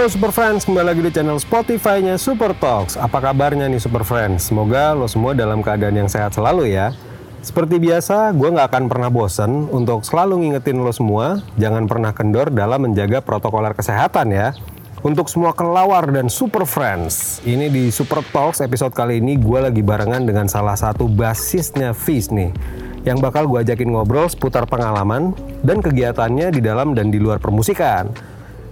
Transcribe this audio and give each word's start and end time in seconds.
Yo 0.00 0.08
Super 0.08 0.32
Friends, 0.32 0.64
kembali 0.64 0.96
lagi 0.96 1.02
di 1.04 1.12
channel 1.12 1.36
Spotify-nya 1.36 2.16
Super 2.16 2.56
Talks. 2.56 2.96
Apa 2.96 3.20
kabarnya 3.20 3.68
nih 3.68 3.84
Super 3.84 4.00
Friends? 4.00 4.48
Semoga 4.48 4.96
lo 4.96 5.04
semua 5.04 5.36
dalam 5.36 5.60
keadaan 5.60 5.92
yang 5.92 6.08
sehat 6.08 6.32
selalu 6.32 6.72
ya. 6.72 6.96
Seperti 7.44 7.76
biasa, 7.76 8.32
gue 8.32 8.48
nggak 8.48 8.72
akan 8.72 8.88
pernah 8.88 9.12
bosen 9.12 9.68
untuk 9.68 10.00
selalu 10.00 10.40
ngingetin 10.40 10.80
lo 10.80 10.88
semua, 10.88 11.44
jangan 11.60 11.84
pernah 11.84 12.16
kendor 12.16 12.48
dalam 12.48 12.80
menjaga 12.88 13.20
protokoler 13.20 13.76
kesehatan 13.76 14.32
ya. 14.32 14.56
Untuk 15.04 15.28
semua 15.28 15.52
kelawar 15.52 16.08
dan 16.08 16.32
super 16.32 16.64
friends, 16.64 17.44
ini 17.44 17.68
di 17.68 17.92
Super 17.92 18.24
Talks 18.32 18.64
episode 18.64 18.96
kali 18.96 19.20
ini 19.20 19.36
gue 19.36 19.68
lagi 19.68 19.84
barengan 19.84 20.24
dengan 20.24 20.48
salah 20.48 20.80
satu 20.80 21.12
basisnya 21.12 21.92
Fizz 21.92 22.32
nih 22.32 22.56
yang 23.04 23.20
bakal 23.20 23.44
gue 23.52 23.68
ajakin 23.68 23.92
ngobrol 23.92 24.32
seputar 24.32 24.64
pengalaman 24.64 25.36
dan 25.60 25.84
kegiatannya 25.84 26.56
di 26.56 26.64
dalam 26.64 26.96
dan 26.96 27.12
di 27.12 27.20
luar 27.20 27.36
permusikan. 27.36 28.29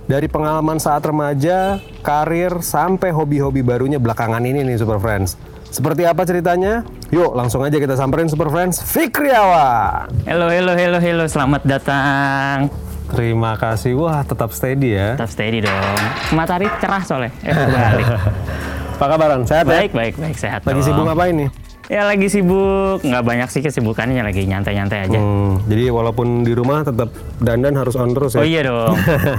Dari 0.09 0.25
pengalaman 0.25 0.81
saat 0.81 1.05
remaja, 1.05 1.85
karir, 2.01 2.65
sampai 2.65 3.13
hobi-hobi 3.13 3.61
barunya 3.61 4.01
belakangan 4.01 4.41
ini 4.41 4.65
nih 4.65 4.81
Super 4.81 4.97
Friends. 4.97 5.37
Seperti 5.69 6.09
apa 6.09 6.25
ceritanya? 6.25 6.81
Yuk 7.13 7.37
langsung 7.37 7.61
aja 7.61 7.77
kita 7.77 7.93
samperin 7.93 8.25
Super 8.25 8.49
Friends 8.49 8.81
Fikriawan. 8.81 10.09
Halo, 10.25 10.49
halo, 10.49 10.73
halo, 10.73 10.97
halo, 10.97 11.25
selamat 11.29 11.61
datang. 11.69 12.73
Terima 13.13 13.53
kasih. 13.61 14.01
Wah 14.01 14.25
tetap 14.25 14.49
steady 14.57 14.97
ya. 14.97 15.21
Tetap 15.21 15.29
steady 15.29 15.61
dong. 15.61 16.01
Matahari 16.33 16.73
cerah 16.81 17.05
soalnya. 17.05 17.33
Eh, 17.45 17.53
balik. 17.53 18.07
Apa 18.97 19.07
kabaran? 19.13 19.45
Sehat 19.45 19.69
baik, 19.69 19.93
ya? 19.93 19.97
baik, 20.01 20.15
baik, 20.17 20.37
sehat 20.41 20.61
Lagi 20.65 20.81
dong. 20.81 20.89
sibuk 20.89 21.05
ngapain 21.05 21.37
nih? 21.37 21.49
Ya 21.89 22.05
lagi 22.05 22.29
sibuk, 22.29 23.01
nggak 23.01 23.25
banyak 23.25 23.49
sih 23.49 23.65
kesibukannya, 23.65 24.21
lagi 24.21 24.45
nyantai-nyantai 24.45 25.09
aja. 25.09 25.17
Hmm, 25.17 25.57
jadi 25.65 25.89
walaupun 25.89 26.45
di 26.45 26.53
rumah 26.53 26.85
tetap 26.85 27.09
dandan 27.41 27.73
harus 27.73 27.97
on 27.97 28.13
terus 28.13 28.37
ya? 28.37 28.41
Oh 28.41 28.47
iya 28.47 28.61
dong. 28.61 28.93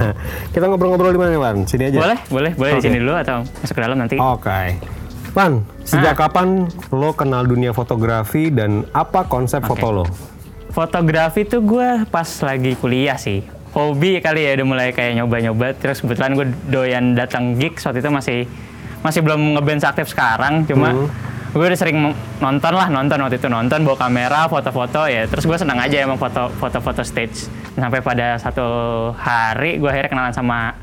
kita 0.57 0.65
ngobrol-ngobrol 0.65 1.13
di 1.13 1.21
mana 1.21 1.37
Wan? 1.37 1.69
Sini 1.69 1.93
aja. 1.93 2.01
boleh, 2.01 2.17
boleh, 2.25 2.51
boleh 2.57 2.71
di 2.73 2.81
Oke. 2.81 2.85
sini 2.89 2.97
dulu 2.97 3.13
atau 3.13 3.45
masuk 3.45 3.75
ke 3.77 3.81
dalam 3.85 3.97
nanti. 4.01 4.17
Oke. 4.17 4.81
Wan, 5.37 5.61
sejak 5.85 6.17
Ah. 6.17 6.25
kapan 6.25 6.65
lo 6.89 7.13
kenal 7.13 7.45
dunia 7.45 7.69
fotografi 7.69 8.49
dan 8.49 8.81
apa 8.97 9.29
konsep 9.29 9.61
foto 9.61 10.01
lo? 10.01 10.05
Fotografi 10.73 11.45
tuh 11.45 11.61
gue 11.61 12.01
pas 12.09 12.25
lagi 12.41 12.73
kuliah 12.73 13.21
sih. 13.21 13.45
Hobi 13.69 14.17
kali 14.19 14.49
ya 14.49 14.57
udah 14.57 14.65
mulai 14.65 14.89
kayak 14.89 15.21
nyoba-nyoba. 15.21 15.77
Terus 15.77 16.01
kebetulan 16.01 16.33
gue 16.33 16.49
doyan 16.65 17.13
datang 17.13 17.61
gigs 17.61 17.85
waktu 17.85 18.01
itu 18.01 18.09
masih 18.09 18.39
masih 19.05 19.21
belum 19.21 19.53
ngeband 19.53 19.85
aktif 19.85 20.09
sekarang. 20.09 20.65
Cuma 20.65 20.97
gue 21.49 21.65
udah 21.65 21.73
sering 21.75 21.97
nonton 22.37 22.73
lah 22.73 22.87
nonton 22.87 23.17
waktu 23.19 23.37
itu 23.37 23.49
nonton 23.49 23.81
bawa 23.81 23.97
kamera 23.99 24.45
foto-foto 24.45 25.09
ya. 25.09 25.25
Terus 25.25 25.43
gue 25.43 25.57
senang 25.57 25.81
aja 25.81 25.97
emang 25.97 26.15
foto 26.15 26.53
foto-foto 26.55 27.01
stage. 27.01 27.49
Sampai 27.73 27.99
pada 27.99 28.37
satu 28.37 28.65
hari 29.17 29.77
gue 29.77 29.89
akhirnya 29.89 30.09
kenalan 30.09 30.31
sama 30.31 30.77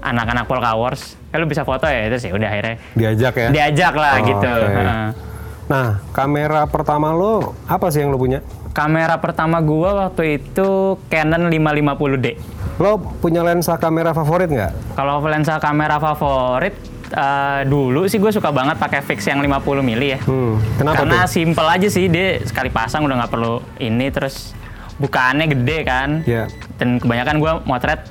anak-anak 0.00 0.48
Polka 0.48 0.72
Wars. 0.72 1.18
Eh 1.28 1.36
lu 1.36 1.44
bisa 1.44 1.60
foto 1.60 1.84
ya? 1.84 2.08
Terus 2.08 2.24
ya 2.24 2.32
udah 2.32 2.48
akhirnya 2.48 2.76
Diajak 2.94 3.34
ya? 3.36 3.48
diajak 3.50 3.94
lah 3.94 4.14
Oh, 4.16 4.24
gitu. 4.24 4.54
Heeh. 4.54 5.08
Nah, 5.68 6.00
kamera 6.10 6.64
pertama 6.64 7.12
lo 7.12 7.52
apa 7.68 7.92
sih 7.92 8.00
yang 8.00 8.08
lo 8.08 8.16
punya? 8.16 8.40
Kamera 8.72 9.20
pertama 9.20 9.60
gua 9.60 10.08
waktu 10.08 10.40
itu 10.40 10.96
Canon 11.10 11.52
550D. 11.52 12.26
Lo 12.78 12.96
punya 12.96 13.44
lensa 13.44 13.76
kamera 13.76 14.16
favorit 14.16 14.48
nggak? 14.48 14.96
Kalau 14.96 15.20
lensa 15.20 15.60
kamera 15.60 16.00
favorit 16.00 16.72
eh, 17.10 17.60
dulu 17.64 18.04
sih 18.04 18.16
gue 18.16 18.28
suka 18.28 18.48
banget 18.48 18.76
pakai 18.76 19.00
fix 19.00 19.24
yang 19.24 19.38
50 19.38 19.60
mili 19.80 20.12
ya. 20.12 20.20
Hmm, 20.20 20.56
kenapa 20.76 21.02
Karena 21.02 21.18
tuh? 21.22 21.30
simple 21.30 21.68
aja 21.68 21.88
sih 21.88 22.04
dia 22.06 22.40
sekali 22.40 22.68
pasang 22.68 23.02
udah 23.02 23.16
nggak 23.18 23.32
perlu 23.32 23.60
ini 23.78 24.08
terus 24.08 24.52
bukaannya 24.96 25.46
gede 25.48 25.78
kan. 25.82 26.08
Iya. 26.22 26.50
Dan 26.74 26.98
kebanyakan 26.98 27.34
gua 27.38 27.52
motret 27.62 28.02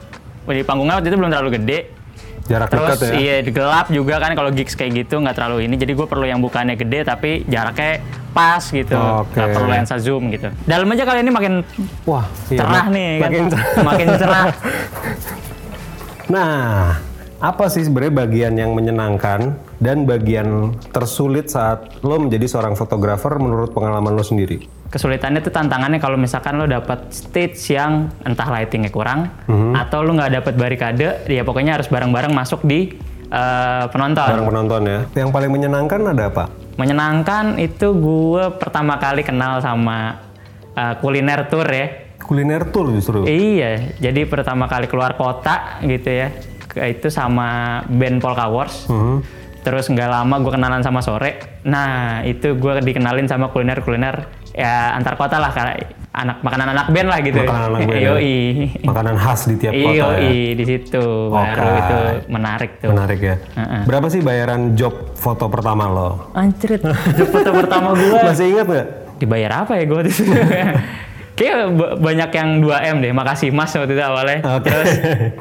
di 0.46 0.64
panggungnya 0.64 0.98
waktu 0.98 1.08
itu 1.08 1.18
belum 1.18 1.30
terlalu 1.30 1.52
gede. 1.58 1.80
Jarak 2.48 2.72
Terus 2.72 2.96
dekat 2.96 3.00
ya? 3.04 3.20
iya 3.20 3.36
gelap 3.44 3.92
juga 3.92 4.24
kan 4.24 4.32
kalau 4.32 4.56
gigs 4.56 4.72
kayak 4.72 5.04
gitu 5.04 5.20
nggak 5.20 5.36
terlalu 5.36 5.68
ini. 5.68 5.76
Jadi 5.76 5.92
gue 5.92 6.08
perlu 6.08 6.24
yang 6.24 6.40
bukaannya 6.40 6.80
gede 6.80 7.04
tapi 7.04 7.44
jaraknya 7.44 8.00
pas 8.32 8.64
gitu. 8.64 8.96
Oke. 8.96 9.36
Nggak 9.36 9.48
perlu 9.52 9.68
lensa 9.68 10.00
zoom 10.00 10.32
gitu. 10.32 10.48
Dalam 10.64 10.88
aja 10.88 11.04
kali 11.04 11.28
ini 11.28 11.32
makin 11.36 11.54
Wah, 12.08 12.24
iya, 12.48 12.64
cerah 12.64 12.88
mak- 12.88 12.96
nih 12.96 13.10
kan. 13.20 13.28
Makin 13.28 13.44
cerah. 13.52 13.68
Makin 13.84 14.08
cerah. 14.16 14.46
Nah, 16.28 17.00
apa 17.38 17.70
sih 17.70 17.86
sebenarnya 17.86 18.14
bagian 18.18 18.54
yang 18.58 18.74
menyenangkan 18.74 19.54
dan 19.78 20.10
bagian 20.10 20.74
tersulit 20.90 21.54
saat 21.54 22.02
lo 22.02 22.18
menjadi 22.18 22.50
seorang 22.50 22.74
fotografer 22.74 23.38
menurut 23.38 23.78
pengalaman 23.78 24.18
lo 24.18 24.26
sendiri? 24.26 24.66
Kesulitannya 24.90 25.46
tuh 25.46 25.54
tantangannya 25.54 26.02
kalau 26.02 26.18
misalkan 26.18 26.58
lo 26.58 26.66
dapat 26.66 27.14
stage 27.14 27.78
yang 27.78 28.10
entah 28.26 28.50
lightingnya 28.50 28.90
kurang 28.90 29.30
Mhm. 29.46 29.78
atau 29.78 30.02
lo 30.02 30.18
nggak 30.18 30.34
dapat 30.34 30.54
barikade, 30.56 31.08
ya 31.30 31.44
pokoknya 31.44 31.78
harus 31.78 31.86
bareng-bareng 31.88 32.34
masuk 32.34 32.66
di 32.66 32.98
eh, 33.28 33.86
penonton. 33.92 34.24
Bareng 34.24 34.48
penonton 34.48 34.82
ya. 34.88 35.00
Yang 35.12 35.30
paling 35.36 35.52
menyenangkan 35.52 36.00
ada 36.16 36.32
apa? 36.32 36.48
Menyenangkan 36.80 37.60
itu 37.60 37.92
gue 37.92 38.56
pertama 38.56 38.96
kali 38.96 39.22
kenal 39.22 39.60
sama 39.60 40.24
eh, 40.72 40.96
kuliner 41.04 41.44
tour 41.52 41.68
ya. 41.68 42.08
Kuliner 42.24 42.64
tour 42.72 42.88
justru. 42.96 43.28
Iya, 43.28 43.94
jadi 44.00 44.24
pertama 44.24 44.72
kali 44.72 44.88
keluar 44.88 45.20
kota 45.20 45.84
gitu 45.84 46.08
ya, 46.08 46.32
itu 46.76 47.08
sama 47.08 47.82
band 47.88 48.20
Polka 48.20 48.48
Wars. 48.52 48.88
Mhm. 48.88 49.24
Terus 49.64 49.92
nggak 49.92 50.08
lama 50.08 50.36
gue 50.40 50.52
kenalan 50.52 50.80
sama 50.80 51.04
sore. 51.04 51.60
Nah 51.68 52.24
itu 52.24 52.56
gue 52.56 52.80
dikenalin 52.80 53.28
sama 53.28 53.52
kuliner-kuliner 53.52 54.28
ya 54.56 54.96
antar 54.96 55.20
kota 55.20 55.38
lah 55.38 55.52
karena 55.52 55.76
anak 56.18 56.42
makanan 56.42 56.68
anak 56.72 56.88
band 56.90 57.08
lah 57.12 57.20
gitu. 57.20 57.40
Makanan 57.44 57.64
anak 57.76 57.80
band 57.84 58.00
ya. 58.00 58.10
Yoi. 58.16 58.36
Makanan 58.88 59.16
khas 59.20 59.42
di 59.46 59.56
tiap 59.60 59.74
kota 59.76 59.92
ya. 59.92 60.08
Yoi 60.08 60.36
di 60.56 60.64
situ 60.66 61.04
baru 61.30 61.68
Oke. 61.68 61.78
itu 61.84 61.98
menarik 62.32 62.72
tuh. 62.80 62.90
Menarik 62.96 63.20
ya. 63.20 63.36
Heeh. 63.60 63.82
Berapa 63.86 64.08
sih 64.08 64.22
bayaran 64.24 64.74
job 64.74 65.14
foto 65.14 65.46
pertama 65.52 65.92
lo? 65.92 66.32
Anjrit, 66.34 66.82
itu 66.88 67.24
foto 67.28 67.52
pertama 67.52 67.92
gue 67.94 68.20
Masih 68.24 68.46
ingat 68.56 68.68
nggak? 68.72 68.88
dibayar 69.18 69.66
apa 69.66 69.82
ya 69.82 69.84
gue 69.90 69.98
waktu 69.98 70.12
itu? 70.14 70.24
Kayak 71.38 71.70
ba- 71.72 71.94
banyak 71.96 72.30
yang 72.34 72.50
2M 72.60 72.96
deh, 73.00 73.14
makasih 73.14 73.54
mas 73.54 73.70
waktu 73.70 73.94
itu 73.94 74.02
awalnya. 74.02 74.42
Oke. 74.52 74.66
Terus 74.66 74.90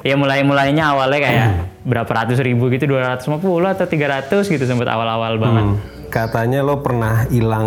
ya 0.05 0.15
mulai-mulainya 0.15 0.84
awalnya 0.87 1.19
kayak 1.19 1.49
berapa 1.83 2.11
ratus 2.12 2.37
ribu 2.39 2.69
gitu, 2.69 2.84
250 2.84 3.41
atau 3.67 3.87
300 3.87 4.29
gitu 4.45 4.62
sempat 4.62 4.87
awal-awal 4.87 5.37
banget. 5.37 5.65
Hmm, 5.65 5.77
Katanya 6.06 6.61
lo 6.61 6.79
pernah 6.79 7.27
hilang 7.27 7.67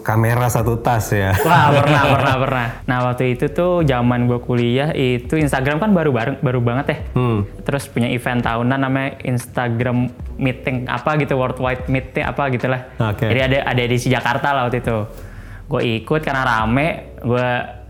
kamera 0.00 0.48
satu 0.48 0.74
tas 0.76 1.12
ya. 1.12 1.36
Wah 1.38 1.68
pernah, 1.78 2.02
pernah, 2.10 2.34
pernah. 2.36 2.66
Nah 2.82 2.98
waktu 3.04 3.36
itu 3.36 3.46
tuh 3.48 3.84
zaman 3.84 4.24
gue 4.24 4.40
kuliah 4.40 4.90
itu 4.90 5.36
Instagram 5.36 5.76
kan 5.76 5.92
baru 5.92 6.10
baru, 6.10 6.32
baru 6.40 6.60
banget 6.60 6.86
ya. 6.88 6.98
Hmm. 7.12 7.44
Terus 7.60 7.86
punya 7.86 8.08
event 8.08 8.40
tahunan 8.40 8.78
namanya 8.80 9.20
Instagram 9.22 10.08
meeting 10.34 10.84
apa 10.86 11.14
gitu 11.16 11.36
worldwide 11.36 11.86
meeting 11.86 12.24
apa 12.24 12.48
gitulah. 12.48 12.88
Oke. 12.98 13.28
Jadi 13.28 13.40
ada 13.44 13.58
ada 13.66 13.80
edisi 13.80 14.08
Jakarta 14.08 14.50
lah 14.50 14.62
waktu 14.64 14.80
itu. 14.80 14.98
Gue 15.66 15.82
ikut 15.98 16.22
karena 16.22 16.42
rame, 16.42 17.15
gue 17.26 17.48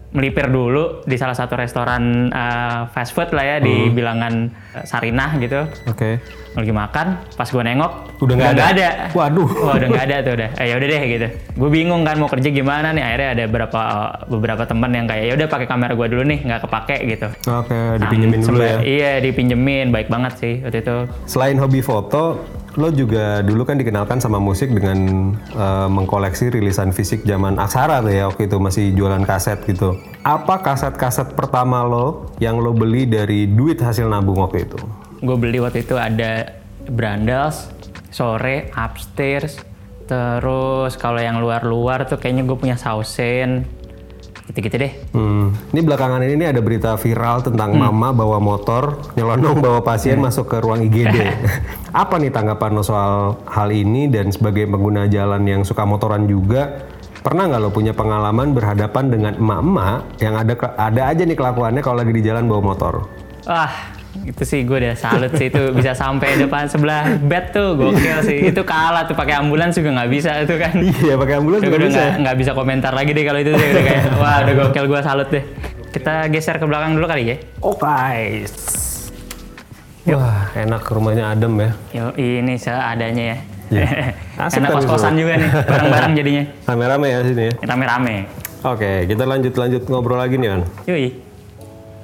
melipir 0.09 0.49
dulu 0.49 1.05
di 1.05 1.13
salah 1.15 1.35
satu 1.35 1.55
restoran 1.55 2.31
eh, 2.31 2.81
fast 2.89 3.13
food 3.13 3.29
lah 3.31 3.45
ya 3.45 3.57
Hmm. 3.59 3.65
di 3.65 3.75
bilangan 3.91 4.33
eh, 4.73 4.85
Sarinah 4.85 5.37
gitu. 5.37 5.61
Oke. 5.85 6.17
Lagi 6.57 6.73
makan, 6.73 7.07
pas 7.37 7.45
gue 7.45 7.61
nengok 7.61 7.93
Udah 8.17 8.33
nggak 8.33 8.49
ada? 8.51 8.65
ada. 8.67 8.89
Waduh. 9.13 9.45
Wah 9.61 9.77
udah 9.77 9.89
nggak 9.89 10.05
ada 10.09 10.17
tuh 10.23 10.33
udah. 10.33 10.49
Eh, 10.57 10.67
ya 10.67 10.75
udah 10.75 10.89
deh 10.89 11.03
gitu. 11.07 11.27
Gue 11.53 11.69
bingung 11.69 12.01
kan 12.01 12.17
mau 12.17 12.27
kerja 12.27 12.49
gimana 12.49 12.91
nih. 12.91 13.05
Akhirnya 13.05 13.29
ada 13.31 13.43
beberapa 13.45 13.81
beberapa 14.25 14.63
teman 14.65 14.89
yang 14.91 15.05
kayak 15.05 15.25
ya 15.27 15.33
udah 15.37 15.49
pakai 15.51 15.67
kamera 15.69 15.93
gue 15.93 16.07
dulu 16.09 16.23
nih 16.25 16.39
nggak 16.41 16.61
kepake 16.65 16.97
gitu. 17.07 17.29
Oke, 17.47 17.77
dipinjemin 17.99 18.41
dulu 18.41 18.57
ya. 18.59 18.79
Iya 18.81 19.13
dipinjemin 19.21 19.93
baik 19.93 20.09
banget 20.09 20.33
sih 20.39 20.55
waktu 20.63 20.81
itu. 20.81 20.97
Selain 21.27 21.61
hobi 21.61 21.85
foto, 21.85 22.41
lo 22.77 22.93
juga 22.93 23.41
dulu 23.41 23.65
kan 23.65 23.81
dikenalkan 23.81 24.21
sama 24.21 24.37
musik 24.37 24.69
dengan 24.69 25.33
eh, 25.57 25.89
mengkoleksi 25.89 26.53
rilisan 26.53 26.93
fisik 26.93 27.25
zaman 27.25 27.57
aksara 27.57 28.05
tuh 28.05 28.13
ya 28.13 28.29
waktu 28.29 28.47
itu 28.47 28.57
masih 28.61 28.85
jualan 28.93 29.25
kaset 29.25 29.65
gitu. 29.65 29.97
Apa 30.21 30.61
kaset-kaset 30.61 31.33
pertama 31.33 31.81
lo 31.83 32.31
yang 32.37 32.61
lo 32.61 32.77
beli 32.77 33.09
dari 33.09 33.49
duit 33.49 33.81
hasil 33.81 34.07
nabung 34.07 34.45
waktu 34.45 34.69
itu? 34.69 34.77
Gue 35.25 35.37
beli 35.41 35.59
waktu 35.59 35.89
itu 35.89 35.97
ada 35.97 36.53
Brandals, 36.87 37.73
sore, 38.13 38.71
upstairs. 38.77 39.59
Terus 40.07 40.95
kalau 40.95 41.19
yang 41.19 41.43
luar-luar 41.43 42.07
tuh 42.07 42.21
kayaknya 42.21 42.47
gue 42.47 42.55
punya 42.55 42.77
Sausen. 42.79 43.67
Gitu-gitu 44.57 44.89
deh. 44.89 44.93
Hmm. 45.13 45.53
Ini 45.69 45.85
belakangan 45.85 46.25
ini 46.25 46.41
nih 46.41 46.49
ada 46.49 46.65
berita 46.65 46.97
viral 46.97 47.45
tentang 47.45 47.77
Hmm. 47.77 47.93
mama 47.93 48.17
bawa 48.17 48.41
motor 48.41 49.05
nyelonong 49.13 49.61
bawa 49.61 49.85
pasien 49.85 50.17
masuk 50.17 50.49
ke 50.49 50.65
ruang 50.65 50.81
IGD. 50.81 51.13
Apa 51.93 52.17
nih 52.17 52.33
tanggapan 52.33 52.73
lo 52.73 52.81
soal 52.81 53.37
hal 53.45 53.69
ini 53.69 54.09
dan 54.09 54.33
sebagai 54.33 54.65
pengguna 54.65 55.13
jalan 55.13 55.45
yang 55.45 55.61
suka 55.61 55.85
motoran 55.85 56.25
juga? 56.25 56.89
Pernah 57.21 57.53
nggak 57.53 57.61
lo 57.61 57.69
punya 57.69 57.93
pengalaman 57.93 58.57
berhadapan 58.57 59.13
dengan 59.13 59.33
emak-emak 59.37 60.25
yang 60.25 60.41
ada 60.41 60.55
ada 60.81 61.03
aja 61.05 61.23
nih 61.29 61.37
kelakuannya 61.37 61.85
kalau 61.85 62.01
lagi 62.01 62.17
di 62.17 62.23
jalan 62.25 62.49
bawa 62.49 62.73
motor? 62.73 63.05
Wah, 63.45 63.69
itu 64.25 64.43
sih 64.47 64.65
gue 64.65 64.79
udah 64.81 64.97
salut 64.97 65.33
sih 65.37 65.53
itu 65.53 65.75
bisa 65.77 65.93
sampai 65.93 66.41
depan 66.41 66.65
sebelah 66.71 67.19
bed 67.21 67.53
tuh 67.53 67.77
gokil 67.77 68.19
sih. 68.25 68.49
Itu 68.49 68.65
kalah 68.65 69.05
tuh 69.05 69.13
pakai 69.13 69.37
ambulans 69.37 69.77
juga 69.77 69.93
nggak 69.93 70.11
bisa 70.11 70.31
itu 70.41 70.55
kan. 70.57 70.75
Iya 70.81 71.15
pakai 71.21 71.35
ambulans 71.37 71.61
juga 71.61 71.77
udah 71.77 71.89
bisa. 71.91 71.99
nggak 72.01 72.13
nggak 72.25 72.37
bisa 72.41 72.51
komentar 72.57 72.93
lagi 72.97 73.11
deh 73.13 73.25
kalau 73.27 73.39
itu 73.43 73.51
deh 73.53 73.69
udah 73.77 73.85
kayak 73.85 74.05
wah 74.23 74.37
udah 74.47 74.55
gokil 74.55 74.85
gue 74.89 75.01
salut 75.05 75.29
deh. 75.29 75.45
Kita 75.93 76.29
geser 76.29 76.57
ke 76.57 76.65
belakang 76.65 76.97
dulu 76.97 77.07
kali 77.09 77.23
ya. 77.29 77.37
Oh 77.61 77.77
guys. 77.77 78.53
Wah, 80.07 80.55
enak 80.55 80.87
rumahnya 80.87 81.35
adem 81.35 81.59
ya. 81.59 81.71
Yo, 81.91 82.07
ini 82.15 82.55
seadanya 82.55 83.35
ya. 83.35 83.39
Asik 84.47 84.63
Enak 84.63 84.79
kos-kosan 84.79 85.19
juga 85.19 85.35
nih, 85.35 85.51
bareng-bareng 85.51 86.13
jadinya. 86.15 86.45
Rame-rame 86.71 87.07
ya 87.11 87.19
sini 87.27 87.43
ya. 87.51 87.55
Rame-rame. 87.67 88.17
Oke, 88.63 89.11
kita 89.11 89.27
lanjut-lanjut 89.27 89.83
ngobrol 89.91 90.19
lagi 90.23 90.39
nih, 90.39 90.55
An. 90.55 90.63
Yoi. 90.87 91.11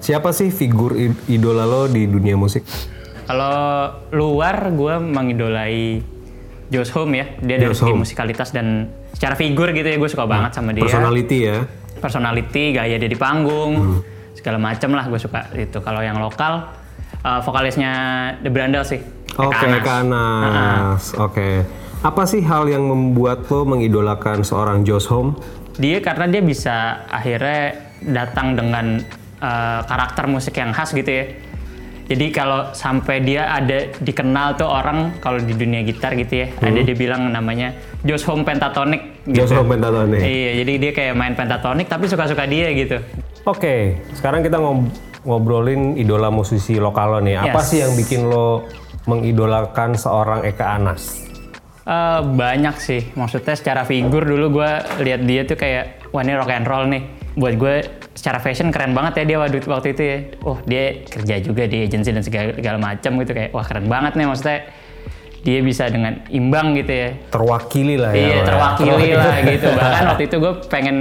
Siapa 0.02 0.34
sih 0.34 0.50
figur 0.50 0.98
idola 1.30 1.62
lo 1.62 1.86
di 1.86 2.10
dunia 2.10 2.34
musik? 2.34 2.66
Kalau 3.22 3.86
luar 4.10 4.74
gue 4.74 4.94
mengidolai 4.98 6.02
Josh 6.68 6.90
Home 6.98 7.22
ya. 7.22 7.26
Dia 7.38 7.62
dari 7.62 7.70
segi 7.70 7.94
musikalitas 7.94 8.50
dan 8.50 8.90
secara 9.14 9.38
figur 9.38 9.70
gitu 9.70 9.86
ya 9.86 9.94
gue 9.94 10.10
suka 10.10 10.26
banget 10.26 10.58
sama 10.58 10.74
dia. 10.74 10.82
Personality 10.82 11.38
ya. 11.46 11.58
Personality, 12.02 12.74
gaya 12.74 12.98
dia 12.98 13.06
di 13.06 13.14
panggung, 13.14 13.72
Hmm. 13.78 14.00
segala 14.34 14.58
macem 14.58 14.90
lah 14.90 15.06
gue 15.06 15.22
suka 15.22 15.54
itu. 15.54 15.78
Kalau 15.78 16.02
yang 16.02 16.18
lokal, 16.18 16.66
eh, 17.22 17.40
vokalisnya 17.46 17.92
The 18.42 18.50
Brandel 18.50 18.82
sih. 18.82 18.98
Oke, 19.38 19.70
Eka 19.70 20.02
Anas. 20.02 20.42
Eka 20.42 20.50
Anas. 20.50 21.02
Oke. 21.14 21.48
Apa 22.02 22.26
sih 22.26 22.42
hal 22.42 22.66
yang 22.66 22.82
membuat 22.82 23.46
lo 23.46 23.62
mengidolakan 23.62 24.42
seorang 24.42 24.82
Josh 24.82 25.06
Home? 25.06 25.38
Dia 25.78 26.02
karena 26.02 26.26
dia 26.26 26.42
bisa 26.42 27.06
akhirnya 27.06 27.78
datang 28.02 28.58
dengan 28.58 28.98
eh, 29.42 29.80
karakter 29.82 30.30
musik 30.30 30.54
yang 30.54 30.70
khas 30.70 30.94
gitu 30.94 31.10
ya. 31.10 31.26
Jadi 32.02 32.28
kalau 32.28 32.74
sampai 32.76 33.24
dia 33.24 33.46
ada 33.48 33.88
dikenal 33.96 34.58
tuh 34.58 34.68
orang 34.68 35.16
kalau 35.18 35.38
di 35.38 35.54
dunia 35.54 35.80
gitar 35.80 36.12
gitu 36.12 36.44
ya, 36.44 36.46
ada 36.60 36.82
dia 36.82 36.96
bilang 36.98 37.30
namanya 37.30 37.72
Josh 38.04 38.26
Home 38.28 38.44
Pentatonic 38.44 39.22
gitu. 39.24 39.32
Hmm. 39.32 39.36
Josh 39.38 39.54
Home 39.54 39.70
Pentatonic. 39.70 40.20
Iya, 40.20 40.50
jadi 40.60 40.72
dia 40.76 40.92
kayak 40.92 41.14
main 41.14 41.32
pentatonic 41.32 41.86
tapi 41.88 42.10
suka-suka 42.10 42.44
dia 42.44 42.68
gitu. 42.74 43.00
Oke, 43.48 44.02
sekarang 44.12 44.44
kita 44.44 44.60
ngob- 44.60 44.92
ngobrolin 45.24 45.94
idola 45.96 46.28
musisi 46.28 46.76
lokal 46.76 47.16
lo 47.16 47.20
nih. 47.22 47.38
Apa 47.38 47.62
Yes. 47.62 47.68
sih 47.70 47.78
yang 47.80 47.92
bikin 47.94 48.28
lo 48.28 48.66
mengidolakan 49.06 49.96
seorang 49.96 50.44
Eka 50.44 50.78
Anas? 50.78 51.22
Eh, 51.82 52.20
banyak 52.22 52.76
sih, 52.78 53.10
maksudnya 53.18 53.58
secara 53.58 53.82
figur 53.82 54.22
dulu 54.22 54.60
gue 54.60 54.70
lihat 55.02 55.22
dia 55.26 55.42
tuh 55.42 55.58
kayak 55.58 56.12
wah 56.14 56.22
ini 56.22 56.34
rock 56.34 56.50
and 56.50 56.66
roll 56.66 56.86
nih. 56.86 57.02
Buat 57.34 57.54
gue 57.56 57.74
secara 58.12 58.38
fashion 58.38 58.68
keren 58.68 58.92
banget 58.92 59.22
ya 59.22 59.34
dia 59.34 59.38
waktu, 59.40 59.58
waktu 59.64 59.88
itu 59.96 60.02
ya. 60.02 60.18
Oh 60.44 60.58
dia 60.64 61.04
kerja 61.04 61.34
juga 61.40 61.64
di 61.68 61.88
agensi 61.88 62.10
dan 62.12 62.22
segala, 62.24 62.52
segala 62.56 62.78
macam 62.78 63.10
gitu 63.20 63.32
kayak 63.32 63.50
wah 63.56 63.64
keren 63.64 63.86
banget 63.88 64.12
nih 64.16 64.26
maksudnya 64.28 64.58
dia 65.42 65.58
bisa 65.58 65.90
dengan 65.90 66.22
imbang 66.30 66.78
gitu 66.78 66.92
ya. 66.92 67.08
Terwakili 67.34 67.96
lah 67.98 68.12
ya. 68.14 68.20
iya 68.20 68.36
ya. 68.38 68.44
terwakili 68.46 69.08
lah 69.16 69.36
gitu. 69.42 69.66
Bahkan 69.78 70.04
waktu 70.14 70.24
itu 70.30 70.36
gue 70.38 70.52
pengen 70.70 70.96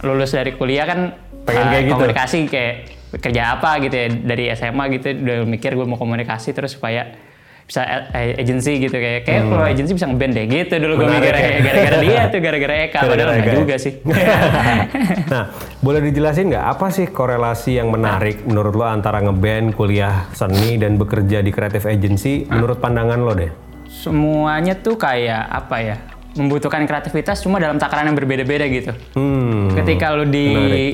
lulus 0.00 0.32
dari 0.32 0.54
kuliah 0.56 0.86
kan 0.88 1.00
Pengen 1.44 1.66
eh, 1.66 1.70
kayak 1.72 1.84
gitu? 1.88 1.94
komunikasi 1.96 2.38
kayak 2.46 2.74
kerja 3.10 3.58
apa 3.58 3.82
gitu 3.82 3.96
ya 3.96 4.06
dari 4.12 4.44
SMA 4.54 4.84
gitu 4.94 5.08
udah 5.10 5.38
mikir 5.42 5.74
gue 5.74 5.82
mau 5.82 5.98
komunikasi 5.98 6.54
terus 6.54 6.78
supaya 6.78 7.10
bisa 7.70 7.86
agency 8.34 8.82
gitu 8.82 8.92
kayak 8.92 9.22
kayak 9.22 9.46
kalau 9.46 9.62
agency 9.62 9.94
bisa 9.94 10.10
ngeband 10.10 10.34
deh 10.34 10.44
gitu 10.44 10.74
dulu 10.76 10.92
gue 10.92 11.06
Hmm. 11.06 11.14
Menarik 11.14 11.22
mikir 11.22 11.34
ya. 11.34 11.40
kayak 11.40 11.60
gara-gara 11.62 11.96
dia 12.02 12.20
tuh 12.26 12.40
gara-gara 12.42 12.74
Eka 12.82 12.98
Gara-gara 12.98 13.10
padahal 13.14 13.30
enggak 13.38 13.56
juga 13.56 13.74
sih 13.78 13.92
nah, 15.32 15.44
boleh 15.78 16.00
dijelasin 16.02 16.44
nggak 16.50 16.66
apa 16.66 16.86
sih 16.90 17.06
korelasi 17.06 17.78
yang 17.78 17.88
menarik 17.88 18.42
menurut 18.42 18.74
lo 18.74 18.84
antara 18.84 19.22
ngeband, 19.22 19.72
kuliah 19.72 20.26
seni, 20.32 20.74
dan 20.76 20.98
bekerja 20.98 21.40
di 21.40 21.50
creative 21.50 21.86
agency 21.86 22.42
menurut 22.44 22.78
pandangan 22.78 23.22
lo 23.22 23.32
deh? 23.32 23.52
semuanya 23.86 24.74
tuh 24.74 24.94
kayak 24.94 25.46
apa 25.46 25.76
ya 25.78 25.96
membutuhkan 26.38 26.86
kreativitas 26.86 27.42
cuma 27.42 27.58
dalam 27.58 27.78
takaran 27.78 28.06
yang 28.10 28.16
berbeda-beda 28.16 28.66
gitu. 28.70 28.92
Hmm. 29.18 29.74
ketika 29.74 30.14
lu 30.14 30.30
di 30.30 30.46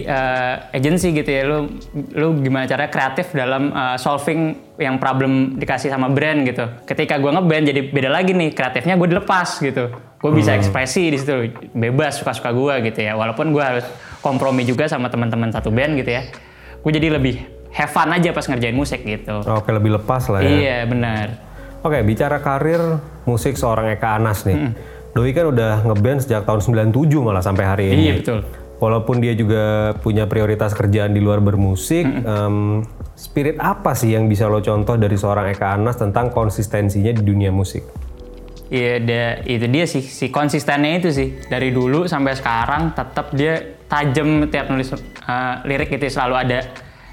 eh, 0.05 0.55
agency 0.73 1.13
gitu 1.13 1.29
ya 1.29 1.43
lu 1.45 1.59
lu 2.17 2.41
gimana 2.41 2.65
caranya 2.65 2.89
kreatif 2.89 3.33
dalam 3.37 3.73
eh, 3.73 3.97
solving 4.01 4.67
yang 4.77 5.01
problem 5.01 5.57
dikasih 5.57 5.89
sama 5.89 6.13
brand 6.13 6.45
gitu. 6.45 6.65
Ketika 6.85 7.17
gua 7.17 7.41
ngeband 7.41 7.65
jadi 7.73 7.81
beda 7.89 8.11
lagi 8.13 8.37
nih 8.37 8.53
kreatifnya 8.53 9.01
gue 9.01 9.09
dilepas 9.09 9.61
gitu. 9.61 9.89
Gue 10.21 10.31
bisa 10.33 10.53
ekspresi 10.53 11.13
di 11.13 11.17
situ 11.21 11.53
bebas 11.73 12.21
suka-suka 12.21 12.53
gua 12.53 12.81
gitu 12.85 13.01
ya. 13.01 13.17
Walaupun 13.17 13.57
gua 13.57 13.77
harus 13.77 13.87
kompromi 14.21 14.69
juga 14.69 14.85
sama 14.85 15.09
teman-teman 15.09 15.49
satu 15.49 15.73
band 15.73 15.97
gitu 15.97 16.13
ya. 16.13 16.29
Gue 16.85 16.93
jadi 16.93 17.09
lebih 17.17 17.41
have 17.73 17.93
fun 17.93 18.13
aja 18.13 18.33
pas 18.37 18.45
ngerjain 18.45 18.77
musik 18.77 19.01
gitu. 19.05 19.41
Oke, 19.49 19.73
lebih 19.73 19.97
lepas 20.01 20.29
lah 20.29 20.41
ya. 20.45 20.49
iya 20.49 20.79
benar. 20.85 21.41
Oke, 21.85 22.03
bicara 22.03 22.43
karir 22.43 22.81
musik 23.29 23.55
seorang 23.55 23.95
Eka 23.95 24.19
Anas 24.19 24.45
nih. 24.45 24.75
Doi 25.17 25.33
kan 25.33 25.49
udah 25.49 25.81
ngeband 25.83 26.21
sejak 26.21 26.45
tahun 26.45 26.61
97 26.61 26.93
malah 27.19 27.41
sampai 27.41 27.65
hari 27.65 27.85
ini. 27.89 28.03
iya 28.03 28.15
betul 28.21 28.45
Walaupun 28.77 29.25
dia 29.25 29.33
juga 29.33 29.97
punya 30.05 30.29
prioritas 30.29 30.77
kerjaan 30.77 31.17
di 31.17 31.25
luar 31.25 31.41
bermusik, 31.41 32.05
em, 32.05 32.85
spirit 33.17 33.57
apa 33.57 33.97
sih 33.97 34.13
yang 34.13 34.29
bisa 34.29 34.45
lo 34.45 34.61
contoh 34.61 35.01
dari 35.01 35.17
seorang 35.17 35.49
Eka 35.49 35.73
Anas 35.73 35.97
tentang 35.97 36.29
konsistensinya 36.29 37.09
di 37.09 37.25
dunia 37.25 37.49
musik? 37.49 37.81
Iya, 38.69 39.01
dia- 39.01 39.37
itu 39.49 39.65
dia 39.65 39.89
sih, 39.89 40.05
si 40.05 40.29
konsistennya 40.29 40.93
itu 40.93 41.09
sih. 41.09 41.41
Dari 41.41 41.73
dulu 41.73 42.05
sampai 42.05 42.37
sekarang 42.37 42.93
tetap 42.93 43.33
dia 43.33 43.81
tajam 43.89 44.45
tiap 44.45 44.69
nulis 44.69 44.93
uh, 44.93 45.65
lirik 45.65 45.89
gitu 45.89 46.13
selalu 46.13 46.35
ada 46.37 46.59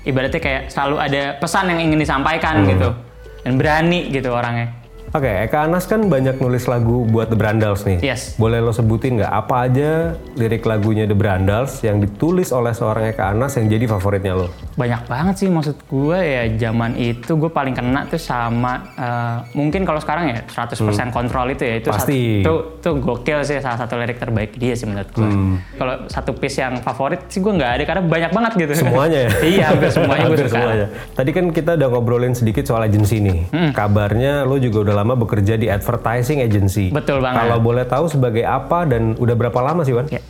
ibaratnya 0.03 0.43
kayak 0.43 0.63
selalu 0.67 0.99
ada 0.99 1.39
pesan 1.39 1.71
yang 1.71 1.79
ingin 1.79 2.03
disampaikan 2.03 2.67
gitu. 2.67 2.91
Dan 3.39 3.55
berani 3.55 4.11
gitu 4.11 4.35
orangnya. 4.35 4.82
Oke, 5.13 5.29
Eka 5.29 5.69
Anas 5.69 5.85
kan 5.85 6.09
banyak 6.09 6.41
nulis 6.41 6.65
lagu 6.65 7.05
buat 7.05 7.29
The 7.29 7.37
Brandals 7.37 7.85
nih. 7.85 8.01
Yes. 8.01 8.33
Boleh 8.33 8.57
lo 8.65 8.73
sebutin 8.73 9.21
nggak 9.21 9.29
apa 9.29 9.69
aja 9.69 10.17
lirik 10.33 10.65
lagunya 10.65 11.05
The 11.05 11.13
Brandals 11.13 11.85
yang 11.85 12.01
ditulis 12.01 12.49
oleh 12.49 12.73
seorang 12.73 13.13
Eka 13.13 13.29
Anas 13.29 13.53
yang 13.61 13.69
jadi 13.69 13.85
favoritnya 13.85 14.33
lo? 14.33 14.49
Banyak 14.73 15.05
banget 15.05 15.45
sih 15.45 15.53
maksud 15.53 15.85
gue 15.85 16.17
ya 16.17 16.49
zaman 16.57 16.97
itu 16.97 17.29
gue 17.29 17.51
paling 17.53 17.77
kena 17.77 18.09
tuh 18.09 18.17
sama 18.17 18.89
uh, 18.97 19.45
mungkin 19.53 19.85
kalau 19.85 20.01
sekarang 20.01 20.33
ya 20.33 20.49
100% 20.49 20.81
kontrol 21.13 21.45
itu 21.53 21.61
ya 21.61 21.75
itu 21.77 21.93
Pasti. 21.93 22.41
satu 22.41 22.81
tuh 22.81 22.97
gokil 22.97 23.45
sih 23.45 23.61
salah 23.61 23.77
satu 23.77 24.01
lirik 24.01 24.17
terbaik 24.17 24.57
dia 24.57 24.73
sih 24.73 24.89
menurut 24.89 25.13
gue. 25.13 25.29
Kalau 25.77 26.09
satu 26.09 26.33
piece 26.33 26.57
yang 26.57 26.81
favorit 26.81 27.29
sih 27.29 27.37
gue 27.37 27.53
nggak 27.53 27.71
ada 27.77 27.83
karena 27.85 28.01
banyak 28.01 28.31
banget 28.33 28.51
gitu. 28.65 28.81
Semuanya 28.81 29.29
ya? 29.29 29.31
iya 29.61 29.63
hampir 29.69 29.93
semuanya 29.93 30.25
gue 30.25 30.37
suka. 30.41 30.57
semuanya. 30.57 30.87
Tadi 31.13 31.29
kan 31.29 31.45
kita 31.53 31.77
udah 31.77 31.87
ngobrolin 31.93 32.33
sedikit 32.33 32.65
soal 32.65 32.81
agensi 32.89 33.21
nih. 33.21 33.37
Hmm. 33.53 33.69
Kabarnya 33.77 34.49
lo 34.49 34.57
juga 34.57 34.89
udah 34.89 35.02
lama 35.03 35.19
bekerja 35.19 35.53
di 35.53 35.67
advertising 35.67 36.39
agency. 36.39 36.87
Betul 36.89 37.19
banget. 37.19 37.43
Kalau 37.43 37.59
boleh 37.59 37.83
tahu 37.83 38.07
sebagai 38.07 38.41
apa 38.41 38.87
dan 38.87 39.13
udah 39.13 39.35
berapa 39.35 39.59
lama 39.59 39.83
sih, 39.83 39.91
Wan? 39.91 40.07
Ya. 40.07 40.23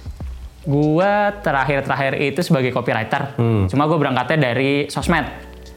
Gua 0.63 1.29
terakhir-terakhir 1.38 2.17
itu 2.19 2.41
sebagai 2.41 2.71
copywriter. 2.71 3.38
Cuma 3.69 3.86
gue 3.86 3.98
berangkatnya 4.00 4.50
dari 4.50 4.88
sosmed. 4.88 5.27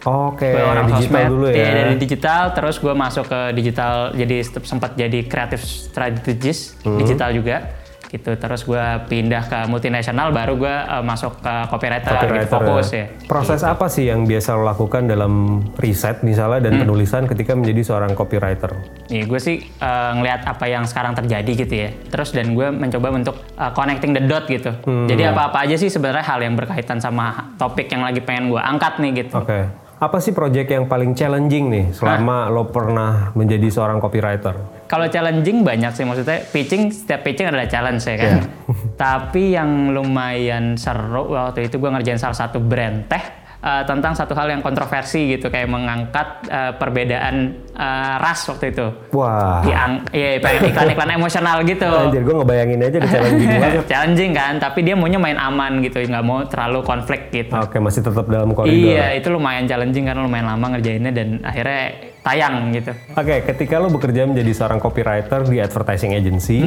Oke, 0.06 0.46
Gue 0.48 0.62
orang 0.62 0.86
digital 0.86 1.02
sosmed. 1.02 1.28
dulu 1.28 1.46
Iya, 1.50 1.58
ya. 1.58 1.72
dari 1.76 1.94
digital, 1.98 2.42
terus 2.54 2.78
gue 2.78 2.94
masuk 2.94 3.26
ke 3.26 3.40
digital, 3.52 4.14
jadi 4.14 4.36
sempat 4.62 4.94
jadi 4.94 5.26
kreatif 5.26 5.60
strategis 5.60 6.78
digital 6.78 7.34
juga. 7.34 7.74
Gitu. 8.06 8.30
Terus 8.32 8.62
gue 8.62 8.84
pindah 9.06 9.42
ke 9.44 9.58
multinasional, 9.66 10.30
baru 10.30 10.54
gue 10.54 10.70
eh, 10.70 11.02
masuk 11.02 11.42
ke 11.42 11.54
copywriter, 11.66 12.10
gitu, 12.12 12.22
Copywriter 12.22 12.50
fokus 12.50 12.88
ya. 12.90 12.98
ya. 12.98 13.06
Proses 13.26 13.60
apa 13.60 13.86
sih 13.86 14.06
yang 14.06 14.24
biasa 14.24 14.54
lo 14.54 14.62
lakukan 14.62 15.04
dalam 15.04 15.32
riset 15.76 16.22
misalnya 16.22 16.58
Hmm. 16.58 16.66
dan 16.66 16.72
penulisan 16.80 17.22
ketika 17.26 17.52
menjadi 17.52 17.82
seorang 17.82 18.12
copywriter? 18.14 18.72
Nih, 19.10 19.26
gue 19.26 19.40
sih 19.40 19.56
eh, 19.60 20.10
ngelihat 20.14 20.46
apa 20.46 20.64
yang 20.66 20.86
sekarang 20.86 21.12
terjadi 21.12 21.52
gitu 21.52 21.74
ya. 21.76 21.90
Terus 22.08 22.30
dan 22.30 22.54
gue 22.54 22.70
mencoba 22.70 23.10
untuk 23.10 23.36
eh, 23.52 23.72
connecting 23.72 24.14
the 24.14 24.22
dot 24.22 24.46
gitu. 24.46 24.70
Hmm. 24.82 25.04
Jadi 25.06 25.26
apa-apa 25.26 25.66
aja 25.66 25.74
sih 25.74 25.90
sebenarnya 25.90 26.24
hal 26.24 26.40
yang 26.40 26.54
berkaitan 26.54 26.98
sama 26.98 27.52
topik 27.56 27.86
yang 27.88 28.02
lagi 28.02 28.20
pengen 28.20 28.48
gue 28.48 28.60
angkat 28.60 28.98
nih 28.98 29.26
gitu. 29.26 29.36
Oke. 29.36 29.66
Apa 29.96 30.20
sih 30.20 30.36
proyek 30.36 30.68
yang 30.68 30.84
paling 30.84 31.16
challenging 31.16 31.72
nih 31.72 31.86
selama 31.90 32.52
lo 32.52 32.68
pernah 32.68 33.32
menjadi 33.32 33.64
seorang 33.72 33.96
copywriter? 33.96 34.52
Kalau 34.86 35.06
challenging 35.10 35.66
banyak 35.66 35.92
sih 35.92 36.06
maksudnya 36.06 36.46
pitching 36.50 36.94
setiap 36.94 37.26
pitching 37.26 37.50
adalah 37.50 37.66
challenge 37.66 38.06
ya 38.06 38.16
kan. 38.16 38.36
Tapi 39.02 39.52
yang 39.58 39.90
lumayan 39.90 40.78
seru 40.78 41.34
waktu 41.34 41.66
itu 41.66 41.82
gue 41.82 41.90
ngerjain 41.90 42.22
salah 42.22 42.38
satu 42.38 42.62
brand 42.62 43.10
teh 43.10 43.24
eh, 43.66 43.82
tentang 43.82 44.14
satu 44.14 44.32
hal 44.38 44.46
yang 44.46 44.62
kontroversi 44.62 45.34
gitu 45.34 45.50
kayak 45.50 45.66
mengangkat 45.66 46.46
eh, 46.46 46.72
perbedaan 46.78 47.34
eh, 47.74 48.14
ras 48.22 48.46
waktu 48.46 48.70
itu. 48.70 48.86
Wah. 49.10 49.66
Diang, 49.66 50.06
iya 50.14 50.38
pengen 50.38 50.70
iklan-iklan 50.70 51.10
emosional 51.18 51.56
gitu. 51.66 51.90
Anjir, 51.90 52.22
gue 52.22 52.34
ngebayangin 52.38 52.78
aja 52.86 52.96
udah 53.02 53.10
challenging 53.10 53.50
banget. 53.62 53.84
challenging 53.90 54.32
kan, 54.32 54.54
tapi 54.62 54.78
dia 54.86 54.94
maunya 54.94 55.18
main 55.18 55.36
aman 55.36 55.82
gitu, 55.82 55.98
nggak 55.98 56.24
mau 56.24 56.46
terlalu 56.46 56.86
konflik 56.86 57.34
gitu. 57.34 57.58
Oke, 57.58 57.82
masih 57.82 58.06
tetap 58.06 58.30
dalam 58.30 58.54
koridor. 58.54 58.70
Iya, 58.70 59.18
itu 59.18 59.34
lumayan 59.34 59.66
challenging 59.66 60.06
karena 60.06 60.22
lumayan 60.22 60.46
lama 60.46 60.78
ngerjainnya 60.78 61.10
dan 61.10 61.42
akhirnya 61.42 62.14
tayang 62.26 62.74
gitu. 62.74 62.90
Oke, 63.14 63.46
ketika 63.46 63.78
lo 63.78 63.86
bekerja 63.86 64.26
menjadi 64.26 64.50
seorang 64.50 64.82
copywriter 64.82 65.46
di 65.46 65.62
advertising 65.62 66.18
agency, 66.18 66.66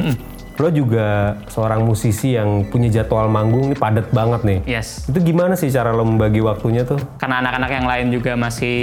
lo 0.56 0.68
juga 0.72 1.36
seorang 1.52 1.84
musisi 1.84 2.32
yang 2.36 2.64
punya 2.72 2.88
jadwal 2.88 3.28
manggung 3.28 3.68
nih 3.68 3.76
padat 3.76 4.08
banget 4.08 4.40
nih. 4.48 4.58
Yes. 4.64 5.04
Itu 5.04 5.20
gimana 5.20 5.60
sih 5.60 5.68
cara 5.68 5.92
lo 5.92 6.08
membagi 6.08 6.40
waktunya 6.40 6.88
tuh? 6.88 6.96
karena 7.20 7.44
anak-anak 7.44 7.70
yang 7.70 7.86
lain 7.86 8.06
juga 8.08 8.32
masih 8.40 8.78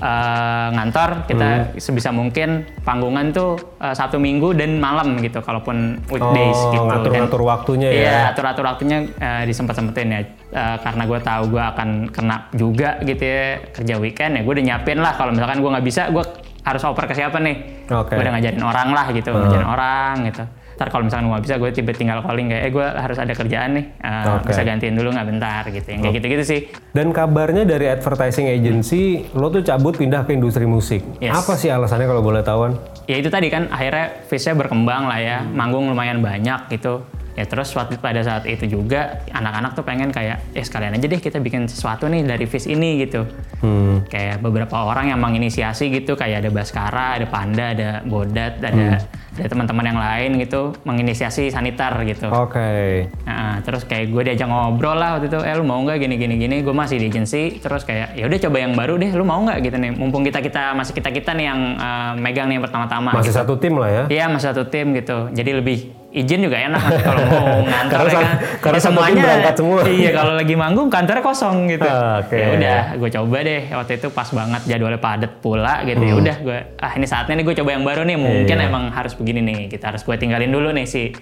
eh, 0.00 0.68
ngantor 0.70 1.10
kita 1.24 1.48
Hmm. 1.50 1.76
sebisa 1.76 2.08
mungkin 2.10 2.48
panggungan 2.80 3.30
tuh 3.30 3.60
eh, 3.76 3.92
Sabtu 3.92 4.16
Minggu 4.16 4.52
dan 4.52 4.76
malam 4.76 5.16
gitu 5.18 5.38
kalaupun 5.38 6.00
weekdays 6.06 6.56
Oh, 6.56 6.72
gitu. 6.72 6.80
Dan- 6.80 6.88
ngatur-ngatur 6.90 7.42
waktunya 7.42 7.88
ya. 7.88 8.00
Iya, 8.00 8.18
atur-atur 8.30 8.64
waktunya 8.66 8.98
eh, 9.12 9.44
disempet-sempetin 9.44 10.08
ya. 10.08 10.20
Eh, 10.50 10.76
karena 10.80 11.02
gue 11.04 11.18
tahu 11.20 11.42
gue 11.48 11.62
akan 11.62 11.88
kena 12.08 12.48
juga 12.52 12.98
gitu 13.00 13.20
ya 13.20 13.44
kerja 13.70 13.94
weekend 13.96 14.32
ya 14.34 14.42
gue 14.42 14.52
udah 14.52 14.64
nyiapin 14.64 14.98
lah 14.98 15.12
kalau 15.12 15.30
misalkan 15.30 15.60
gue 15.60 15.70
nggak 15.70 15.86
bisa 15.86 16.08
gue 16.08 16.24
harus 16.60 16.82
oper 16.82 17.04
ke 17.04 17.14
siapa 17.14 17.38
nih. 17.38 17.56
Oke. 17.88 18.12
Gue 18.12 18.20
udah 18.20 18.34
ngajarin 18.34 18.60
orang 18.60 18.88
lah 18.90 19.06
gitu, 19.10 19.30
ngajarin 19.30 19.64
orang 19.66 20.14
gitu. 20.26 20.44
Ntar 20.80 20.88
kalau 20.88 21.04
misalkan 21.04 21.28
gue 21.28 21.44
bisa 21.44 21.60
gue 21.60 21.68
tiba 21.76 21.92
tinggal 21.92 22.24
calling 22.24 22.48
kayak 22.48 22.62
eh 22.64 22.72
gue 22.72 22.80
harus 22.80 23.20
ada 23.20 23.36
kerjaan 23.36 23.76
nih, 23.76 23.84
Eh, 24.00 24.32
Oke. 24.32 24.48
bisa 24.48 24.64
gantiin 24.64 24.96
dulu 24.96 25.12
nggak 25.12 25.28
bentar 25.28 25.62
gitu. 25.68 25.92
Yang 25.92 26.00
kayak 26.00 26.14
gitu-gitu 26.16 26.44
sih. 26.48 26.60
Dan 26.90 27.12
kabarnya 27.12 27.68
dari 27.68 27.84
advertising 27.84 28.48
agency, 28.48 29.28
lo 29.36 29.52
tuh 29.52 29.60
cabut 29.60 29.92
pindah 29.92 30.24
ke 30.24 30.32
industri 30.32 30.64
musik. 30.64 31.04
Yes. 31.20 31.36
Apa 31.36 31.60
sih 31.60 31.68
alasannya 31.68 32.08
kalau 32.08 32.24
boleh 32.24 32.40
tahuan? 32.40 32.80
ya 33.04 33.18
itu 33.18 33.26
tadi 33.26 33.50
kan 33.50 33.66
akhirnya 33.68 34.22
face-nya 34.24 34.54
berkembang 34.54 35.10
lah 35.10 35.18
ya 35.18 35.42
manggung 35.42 35.90
lumayan 35.90 36.22
banyak 36.22 36.70
gitu 36.70 37.02
ya 37.40 37.48
terus 37.48 37.72
waktu 37.72 37.96
pada 37.96 38.20
saat 38.20 38.44
itu 38.44 38.68
juga 38.68 39.24
anak-anak 39.32 39.72
tuh 39.72 39.80
pengen 39.80 40.12
kayak 40.12 40.44
eh 40.52 40.60
sekalian 40.60 40.92
aja 40.92 41.06
deh 41.08 41.16
kita 41.16 41.40
bikin 41.40 41.64
sesuatu 41.64 42.04
nih 42.04 42.20
dari 42.22 42.44
face 42.44 42.68
ini 42.68 43.00
gitu 43.00 43.24
Hmm. 43.60 44.00
kayak 44.08 44.40
beberapa 44.40 44.72
orang 44.72 45.12
yang 45.12 45.20
menginisiasi 45.20 45.92
gitu 45.92 46.16
kayak 46.16 46.44
ada 46.44 46.50
Baskara 46.50 47.16
ada 47.16 47.28
Panda 47.28 47.72
ada 47.72 48.00
Bodat 48.00 48.56
ada 48.60 49.00
ada 49.30 49.46
teman-teman 49.46 49.84
yang 49.84 49.96
lain 49.96 50.30
gitu 50.36 50.72
menginisiasi 50.84 51.48
sanitar 51.48 51.92
gitu 52.04 52.28
Oke. 52.28 53.08
Nah, 53.24 53.60
terus 53.60 53.84
kayak 53.84 54.10
gue 54.10 54.22
diajak 54.26 54.48
ngobrol 54.48 54.96
lah 54.96 55.16
waktu 55.16 55.28
itu, 55.28 55.38
eh 55.40 55.54
lu 55.54 55.62
mau 55.62 55.78
nggak 55.80 55.96
gini 55.98 56.16
gini 56.16 56.34
gini, 56.36 56.56
gue 56.60 56.72
masih 56.72 56.98
di 56.98 57.08
agency, 57.08 57.56
terus 57.56 57.84
kayak 57.84 58.16
ya 58.16 58.26
udah 58.26 58.38
coba 58.42 58.56
yang 58.58 58.72
baru 58.74 58.96
deh, 58.96 59.10
lu 59.12 59.22
mau 59.22 59.40
nggak 59.40 59.58
gitu 59.60 59.76
nih, 59.76 59.90
mumpung 59.94 60.24
kita 60.24 60.40
kita 60.40 60.74
masih 60.74 60.92
kita 60.92 61.08
kita 61.10 61.30
nih 61.32 61.46
yang 61.46 61.60
eh, 61.76 62.12
megang 62.18 62.48
nih 62.48 62.58
yang 62.58 62.64
pertama-tama. 62.64 63.12
Masih 63.14 63.30
gitu. 63.30 63.40
satu 63.40 63.54
tim 63.56 63.76
lah 63.76 63.88
ya? 63.88 64.04
Iya 64.10 64.24
masih 64.28 64.46
satu 64.50 64.62
tim 64.66 64.92
gitu, 64.92 65.28
jadi 65.30 65.50
lebih 65.56 65.94
izin 66.10 66.42
juga 66.42 66.58
enak 66.60 66.82
kalau 67.00 67.22
mau 67.24 67.46
ngantor 67.70 67.96
Karena 67.96 68.10
ya 68.10 68.18
kan. 68.18 68.36
karena 68.60 68.78
Ya, 68.80 68.82
tim 68.82 69.16
berangkat 69.20 69.54
semua. 69.54 69.80
Iya 69.84 70.10
kalau 70.10 70.32
lagi 70.34 70.54
manggung 70.54 70.88
kantornya 70.88 71.22
kosong 71.22 71.56
gitu. 71.68 71.84
Ah, 71.84 72.18
oke. 72.18 72.34
Ya 72.34 72.48
udah, 72.50 72.80
gue 72.96 73.10
coba 73.12 73.36
deh 73.40 73.62
waktu 73.70 73.92
itu 73.94 74.06
pas 74.08 74.28
banget 74.28 74.62
jadwalnya 74.66 74.98
padat 74.98 75.32
pula 75.38 75.74
gitu. 75.82 76.02
Ya 76.02 76.14
udah 76.16 76.36
gue, 76.36 76.58
ah 76.76 76.92
ini 76.92 77.06
saatnya 77.06 77.34
nih 77.34 77.44
gue 77.44 77.54
coba 77.56 77.70
yang 77.70 77.82
baru 77.82 78.02
nih. 78.02 78.16
Mungkin 78.16 78.42
Hmm. 78.50 78.60
Iya. 78.60 78.68
emang 78.68 78.84
harus 78.90 79.14
begini 79.14 79.40
nih, 79.40 79.58
kita 79.68 79.88
harus 79.88 80.02
gue 80.02 80.16
tinggalin 80.16 80.48
dulu 80.48 80.70
nih 80.70 80.84
si 80.84 81.14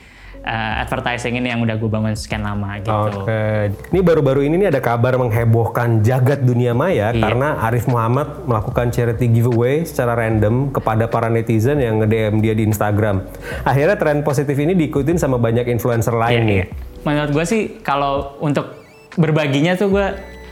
uh, 0.49 0.81
advertising 0.81 1.37
ini 1.37 1.53
yang 1.53 1.61
udah 1.61 1.77
gue 1.77 1.87
bangun 1.87 2.17
sekian 2.17 2.41
lama 2.41 2.81
gitu. 2.81 2.89
Oke. 3.21 3.69
Ini 3.93 4.01
baru-baru 4.01 4.41
ini 4.43 4.57
nih 4.57 4.73
ada 4.73 4.81
kabar 4.81 5.15
menghebohkan 5.15 6.01
jagat 6.01 6.41
dunia 6.41 6.73
maya 6.73 7.13
Iya. 7.13 7.21
karena 7.21 7.61
Arif 7.61 7.85
Muhammad 7.85 8.49
melakukan 8.49 8.89
charity 8.89 9.29
giveaway 9.29 9.85
secara 9.85 10.17
random 10.17 10.73
kepada 10.73 11.05
para 11.07 11.29
netizen 11.29 11.79
yang 11.79 12.01
nge-DM 12.01 12.41
dia 12.41 12.57
di 12.57 12.65
Instagram. 12.65 13.29
Akhirnya 13.63 13.95
tren 13.95 14.25
positif 14.25 14.57
ini 14.57 14.73
diikutin 14.73 15.21
sama 15.21 15.37
banyak 15.37 15.69
influencer 15.69 16.17
lain 16.17 16.33
Iya, 16.35 16.43
nih. 16.43 16.57
iya. 16.57 16.67
Menurut 17.05 17.31
gue 17.31 17.45
sih 17.45 17.63
kalau 17.79 18.35
untuk 18.41 18.73
berbaginya 19.15 19.75
tuh 19.75 19.91
gue 19.91 20.07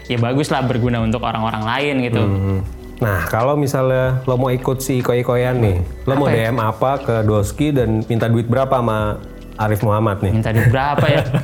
ya 0.07 0.19
bagus 0.19 0.49
lah 0.49 0.63
berguna 0.63 1.01
untuk 1.01 1.25
orang-orang 1.25 1.63
lain 1.65 1.95
gitu. 2.05 2.23
Hmm. 2.23 2.61
Nah, 2.97 3.29
kalau 3.29 3.55
misalnya 3.55 4.25
lo 4.25 4.41
mau 4.41 4.49
ikut 4.49 4.81
si 4.81 5.05
iko-ikoyan 5.05 5.61
nih, 5.61 5.77
lo 6.09 6.17
mau 6.17 6.27
Apa 6.27 6.33
ya? 6.33 6.49
DM 6.49 6.57
apa 6.57 6.91
ke 6.97 7.15
Doski 7.23 7.69
dan 7.69 8.01
minta 8.03 8.25
duit 8.25 8.49
berapa 8.49 8.73
sama 8.73 9.21
Arif 9.57 9.81
Muhammad 9.81 10.21
nih? 10.21 10.33
Minta 10.33 10.51
duit 10.51 10.69
berapa 10.69 11.07
ya? 11.07 11.23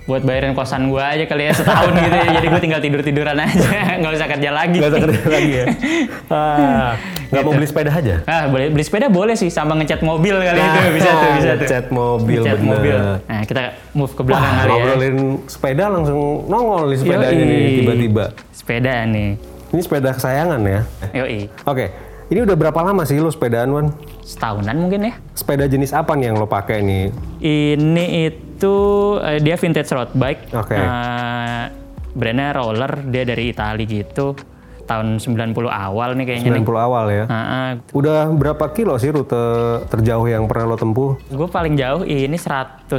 Buat 0.00 0.26
bayarin 0.26 0.58
kosan 0.58 0.90
gue 0.90 0.98
aja 0.98 1.22
kali 1.22 1.46
ya 1.46 1.52
setahun 1.54 1.94
gitu 1.94 2.10
ya. 2.10 2.26
Jadi 2.34 2.46
gue 2.50 2.60
tinggal 2.60 2.80
tidur-tiduran 2.82 3.36
aja. 3.38 3.68
Nggak 4.02 4.12
usah 4.12 4.28
kerja 4.28 4.50
lagi. 4.50 4.78
Gak 4.82 4.90
usah 4.90 5.00
kerja 5.06 5.22
lagi 5.24 5.52
ya? 5.54 5.66
Ah, 6.30 6.94
nggak 7.26 7.42
mau 7.42 7.52
beli 7.52 7.66
sepeda 7.66 7.90
aja? 7.90 8.22
Ah, 8.24 8.46
boleh 8.46 8.70
beli 8.70 8.82
sepeda 8.82 9.06
boleh 9.06 9.34
sih 9.34 9.50
sama 9.50 9.74
ngecat 9.74 9.98
mobil 10.00 10.34
kali 10.34 10.58
itu 10.58 10.78
bisa 10.94 11.10
tuh 11.10 11.30
bisa 11.32 11.50
tuh. 11.52 11.66
Ngecat 11.66 11.86
mobil, 11.90 12.40
Ngecat 12.40 12.58
bener. 12.58 12.70
mobil. 12.70 12.96
Nah, 13.20 13.42
kita 13.42 13.62
move 13.92 14.12
ke 14.14 14.22
belakang 14.22 14.46
Wah, 14.46 14.54
kali 14.56 14.70
ya. 14.70 14.74
ngobrolin 14.76 15.16
sepeda 15.44 15.84
langsung 15.86 16.20
nongol 16.46 16.82
di 16.88 16.96
sepedanya 16.98 17.34
Yoi. 17.34 17.46
nih 17.46 17.70
tiba-tiba. 17.76 18.24
Sepeda 18.50 18.92
nih. 19.04 19.30
Ini 19.70 19.80
sepeda 19.82 20.10
kesayangan 20.10 20.60
ya? 20.62 20.80
Yoi. 21.14 21.38
Oke, 21.66 21.84
ini 22.30 22.46
udah 22.46 22.54
berapa 22.54 22.80
lama 22.86 23.02
sih 23.02 23.18
lo 23.18 23.26
sepedaan, 23.26 23.74
Wan? 23.74 23.86
Setahunan 24.22 24.76
mungkin 24.78 25.10
ya. 25.10 25.14
Sepeda 25.34 25.66
jenis 25.66 25.90
apa 25.90 26.14
nih 26.14 26.30
yang 26.30 26.38
lo 26.38 26.46
pakai 26.46 26.78
nih? 26.78 27.10
Ini 27.42 28.04
itu 28.30 28.74
eh, 29.18 29.42
dia 29.42 29.58
vintage 29.58 29.90
road 29.90 30.14
bike. 30.14 30.54
Oke. 30.54 30.78
Eh, 30.78 31.64
brandnya 32.14 32.54
Roller, 32.54 33.02
dia 33.10 33.26
dari 33.26 33.50
Italia 33.50 33.82
gitu. 33.82 34.38
Tahun 34.86 35.18
90 35.18 35.54
awal 35.70 36.14
nih 36.14 36.24
kayaknya 36.26 36.54
90 36.54 36.62
nih. 36.62 36.78
awal 36.78 37.04
ya? 37.10 37.24
Heeh. 37.26 37.70
Udah 37.98 38.30
berapa 38.30 38.64
kilo 38.70 38.94
sih 38.98 39.10
rute 39.10 39.42
terjauh 39.90 40.26
yang 40.30 40.46
pernah 40.46 40.74
lo 40.74 40.76
tempuh? 40.78 41.18
Gue 41.34 41.50
paling 41.50 41.74
jauh 41.74 42.06
ini 42.06 42.38
100 42.38 42.90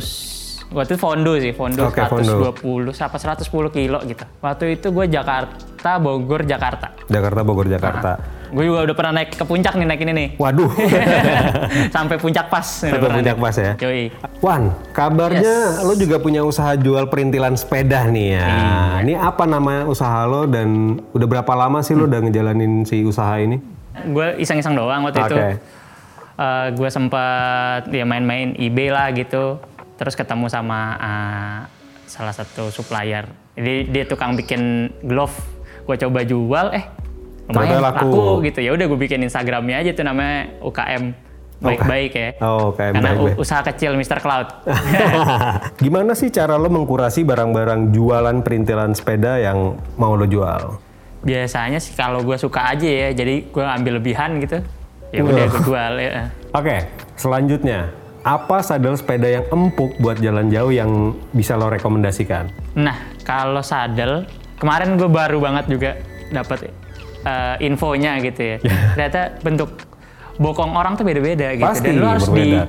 waktu 0.71 0.95
itu 0.95 0.99
Fondo 0.99 1.35
sih, 1.39 1.51
Fondo 1.55 1.87
Fondo. 1.87 2.51
120 2.59 2.95
apa 2.99 3.15
110 3.15 3.47
kilo 3.71 3.99
gitu. 4.03 4.23
Waktu 4.43 4.79
itu 4.79 4.87
gue 4.91 5.05
Jakarta, 5.07 5.91
Bogor, 5.99 6.43
Jakarta. 6.43 6.95
Jakarta, 7.07 7.39
Bogor, 7.43 7.67
Jakarta. 7.71 8.40
Gue 8.51 8.67
juga 8.67 8.83
udah 8.83 8.95
pernah 8.95 9.13
naik 9.23 9.39
ke 9.39 9.45
puncak 9.47 9.73
nih 9.79 9.87
naik 9.87 10.01
ini 10.03 10.11
nih. 10.11 10.29
Waduh, 10.35 10.71
Sampai 11.95 12.19
puncak 12.19 12.51
pas. 12.51 12.67
sampai 12.67 12.99
puncak 12.99 13.37
pas 13.39 13.55
ya? 13.55 13.71
Yoi. 13.79 14.11
Wan, 14.43 14.75
kabarnya 14.91 15.87
lo 15.87 15.95
juga 15.95 16.19
punya 16.19 16.43
usaha 16.43 16.75
jual 16.75 17.07
perintilan 17.07 17.55
sepeda 17.55 18.11
nih 18.11 18.35
ya. 18.35 18.43
Iya. 18.43 18.75
Ini 19.07 19.13
apa 19.15 19.47
nama 19.47 19.87
usaha 19.87 20.27
lo 20.27 20.43
dan 20.51 20.99
udah 21.15 21.27
berapa 21.31 21.53
lama 21.55 21.79
sih 21.79 21.95
lo 21.95 22.11
udah 22.11 22.27
ngejalanin 22.27 22.83
si 22.83 23.07
usaha 23.07 23.39
ini? 23.39 23.55
Gue 24.11 24.35
iseng-iseng 24.43 24.75
doang 24.75 25.07
waktu 25.07 25.23
itu. 25.23 25.35
Oke. 25.39 25.51
gue 26.73 26.89
sempat 26.89 27.85
ya 27.93 28.03
main-main 28.03 28.51
eBay 28.59 28.91
lah 28.91 29.15
gitu. 29.15 29.63
Terus 29.95 30.17
ketemu 30.17 30.51
sama 30.51 30.97
uh, 30.99 31.59
salah 32.03 32.35
satu 32.35 32.67
supplier. 32.67 33.31
Jadi 33.55 33.87
dia 33.93 34.03
tukang 34.03 34.35
bikin 34.35 34.91
glove. 35.07 35.35
Gue 35.85 35.95
coba 36.01 36.25
jual, 36.25 36.73
eh 36.75 36.85
Ternyata 37.53 37.81
laku. 37.81 38.07
laku. 38.07 38.25
gitu. 38.43 38.59
Ya 38.59 38.71
udah 38.71 38.85
gue 38.85 38.99
bikin 38.99 39.19
Instagramnya 39.21 39.77
aja 39.77 39.91
tuh 39.91 40.03
namanya 40.03 40.37
UKM 40.59 41.03
baik-baik 41.59 42.11
ya. 42.11 42.29
Oh, 42.39 42.71
UKM 42.71 42.93
Karena 42.95 43.09
baik-baik. 43.13 43.35
u- 43.35 43.39
usaha 43.39 43.61
kecil 43.61 43.93
Mr. 43.93 44.17
Cloud. 44.17 44.47
Gimana 45.83 46.11
sih 46.13 46.29
cara 46.29 46.57
lo 46.57 46.67
mengkurasi 46.67 47.21
barang-barang 47.21 47.91
jualan 47.91 48.41
perintilan 48.41 48.91
sepeda 48.91 49.37
yang 49.37 49.77
mau 49.93 50.13
lo 50.13 50.25
jual? 50.25 50.81
Biasanya 51.21 51.77
sih 51.77 51.93
kalau 51.93 52.25
gue 52.25 52.33
suka 52.33 52.65
aja 52.67 52.81
ya, 52.81 53.09
jadi 53.13 53.45
gue 53.45 53.61
ambil 53.63 54.01
lebihan 54.01 54.41
gitu. 54.41 54.57
Ya 55.11 55.21
udah 55.21 55.45
gue 55.45 55.61
jual 55.61 55.93
ya. 55.99 56.11
Oke, 56.57 56.89
selanjutnya. 57.13 57.93
Apa 58.21 58.61
sadel 58.61 58.93
sepeda 58.93 59.25
yang 59.25 59.45
empuk 59.49 59.97
buat 59.97 60.17
jalan 60.17 60.49
jauh 60.49 60.69
yang 60.69 60.89
bisa 61.29 61.57
lo 61.57 61.69
rekomendasikan? 61.69 62.53
Nah, 62.73 62.93
kalau 63.21 63.61
sadel, 63.61 64.29
kemarin 64.57 64.93
gue 64.93 65.09
baru 65.09 65.41
banget 65.41 65.65
juga 65.67 65.91
dapat 66.29 66.69
eh, 67.21 67.55
infonya 67.61 68.17
gitu 68.19 68.41
ya. 68.41 68.57
Ternyata 68.93 69.21
bentuk 69.39 69.69
bokong 70.35 70.73
orang 70.73 70.93
tuh 70.93 71.03
beda-beda 71.03 71.53
gitu. 71.53 71.67
Pasti 71.67 71.87
Dan 71.87 71.97
lo 71.97 72.07
harus 72.07 72.25
di, 72.25 72.33
berbeda. 72.33 72.61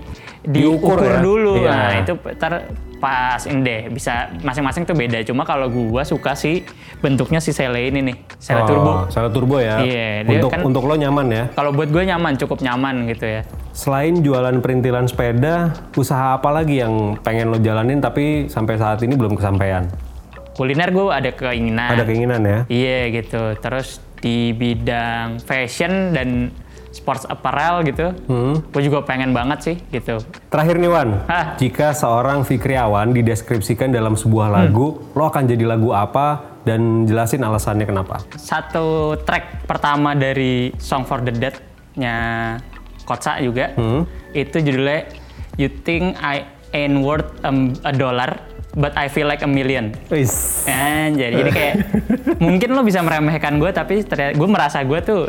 diukur 0.45 0.97
Diukur 0.97 0.99
ya? 1.01 1.21
dulu. 1.21 1.53
Iya. 1.59 1.71
Nah, 1.71 1.93
itu 1.99 2.13
ntar 2.35 2.53
pas 2.99 3.43
ini 3.45 3.61
deh, 3.61 3.81
bisa 3.89 4.13
masing-masing 4.39 4.83
tuh 4.85 4.95
beda. 4.95 5.19
Cuma 5.23 5.43
kalau 5.43 5.67
gua 5.67 6.03
suka 6.03 6.35
sih 6.35 6.63
bentuknya 6.99 7.39
si 7.39 7.51
Sele 7.51 7.83
ini 7.85 7.99
nih, 8.01 8.17
Sele 8.37 8.63
Oh, 8.63 8.67
Turbo. 8.69 8.93
Sele 9.09 9.27
turbo 9.29 9.57
ya. 9.59 9.83
Iya, 9.83 10.23
dia 10.23 10.35
untuk 10.37 10.51
kan- 10.51 10.63
untuk 10.63 10.83
lo 10.85 10.95
nyaman 10.95 11.27
ya. 11.27 11.45
Kalau 11.51 11.71
buat 11.71 11.89
gue 11.89 11.99
nyaman, 12.01 12.37
cukup 12.37 12.61
nyaman 12.61 13.09
gitu 13.09 13.27
ya. 13.29 13.43
Selain 13.73 14.15
jualan 14.17 14.55
perintilan 14.57 15.07
sepeda, 15.07 15.55
usaha 15.93 16.37
apa 16.37 16.53
lagi 16.53 16.79
yang 16.79 17.19
pengen 17.19 17.51
lo 17.51 17.59
jalanin 17.59 17.99
tapi 17.99 18.47
sampai 18.47 18.77
saat 18.77 19.01
ini 19.01 19.15
belum 19.15 19.35
kesampaian? 19.35 19.91
Kuliner 20.53 20.93
gue 20.93 21.09
ada 21.09 21.31
keinginan. 21.33 21.91
Ada 21.91 22.05
keinginan 22.05 22.41
ya? 22.41 22.59
Iya 22.69 22.99
gitu. 23.11 23.43
Terus 23.57 23.99
di 24.23 24.55
bidang 24.55 25.43
fashion 25.43 26.15
dan 26.15 26.55
sports 26.89 27.25
apparel 27.27 27.83
gitu, 27.83 28.13
Hmm. 28.29 28.63
gue 28.63 28.83
juga 28.85 29.03
pengen 29.03 29.33
banget 29.33 29.59
sih 29.61 29.77
gitu. 29.91 30.21
Terakhir 30.47 30.77
nih 30.77 30.89
Wan, 30.89 31.25
Hah? 31.27 31.57
jika 31.57 31.91
seorang 31.91 32.45
Fikriawan 32.45 33.11
dideskripsikan 33.11 33.91
dalam 33.91 34.15
sebuah 34.15 34.47
Hmm. 34.47 34.55
lagu, 34.55 34.87
lo 35.11 35.25
akan 35.25 35.45
jadi 35.47 35.65
lagu 35.67 35.91
apa 35.91 36.39
dan 36.63 37.03
jelasin 37.03 37.43
alasannya 37.43 37.83
kenapa? 37.83 38.23
Satu 38.33 39.19
track 39.19 39.67
pertama 39.67 40.15
dari 40.15 40.71
Song 40.77 41.03
for 41.03 41.19
the 41.19 41.33
Dead-nya 41.33 42.15
Kotsa 43.03 43.41
juga, 43.41 43.73
Hmm. 43.75 44.05
itu 44.31 44.61
judulnya 44.61 45.09
You 45.57 45.73
Think 45.83 46.15
I 46.17 46.45
Ain't 46.71 47.01
Worth 47.01 47.41
a 47.83 47.93
Dollar, 47.93 48.52
But 48.73 48.97
I 48.97 49.13
Feel 49.13 49.29
Like 49.29 49.45
a 49.45 49.51
Million. 49.51 49.93
Wis. 50.09 50.65
Anjir, 50.65 51.29
jadi 51.29 51.51
kayak 51.53 51.75
mungkin 52.45 52.73
lo 52.73 52.81
bisa 52.81 53.05
meremehkan 53.05 53.61
gue 53.61 53.69
tapi 53.69 54.01
ternyata 54.01 54.33
gue 54.33 54.49
merasa 54.49 54.81
gue 54.81 54.99
tuh 55.05 55.29